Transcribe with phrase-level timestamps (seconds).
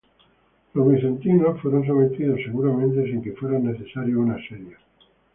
[0.73, 4.77] Los bizantinos fueron sometidos seguramente sin que fuera necesario un asedio.